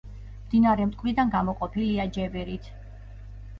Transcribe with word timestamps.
მდინარე 0.45 0.87
მტკვრიდან 0.91 1.35
გამოყოფილია 1.37 2.09
ჯებირით. 2.19 2.75